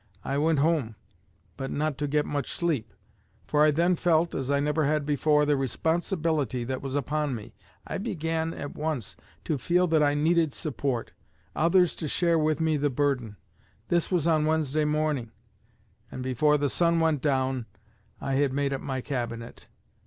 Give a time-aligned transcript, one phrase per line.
[0.25, 0.95] I went home,
[1.57, 2.91] but not to get much sleep;
[3.45, 7.53] for I then felt, as I never had before, the responsibility that was upon me.
[7.85, 11.11] I began at once to feel that I needed support,
[11.55, 13.35] others to share with me the burden.
[13.89, 15.29] This was on Wednesday morning,
[16.11, 17.67] and before the sun went down
[18.19, 19.67] I had made up my Cabinet.